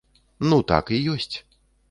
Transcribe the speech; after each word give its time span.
Ну 0.53 0.59
так 0.71 0.91
і 0.97 1.03
ёсць. 1.17 1.31